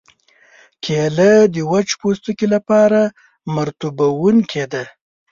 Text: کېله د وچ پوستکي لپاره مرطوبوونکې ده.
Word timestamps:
کېله 0.83 1.31
د 1.53 1.55
وچ 1.71 1.89
پوستکي 1.99 2.47
لپاره 2.55 3.01
مرطوبوونکې 3.55 4.63
ده. 4.73 4.83